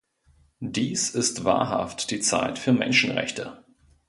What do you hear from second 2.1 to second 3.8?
Zeit für Menschenrechte.